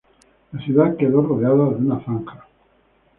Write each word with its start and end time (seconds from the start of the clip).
La 0.51 0.59
ciudad 0.65 0.97
quedó 0.97 1.21
rodeada 1.21 1.63
de 1.69 1.75
una 1.75 2.03
zanja. 2.03 2.47